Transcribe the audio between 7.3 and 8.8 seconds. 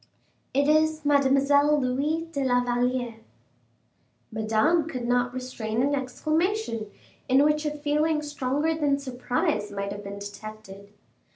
which a feeling stronger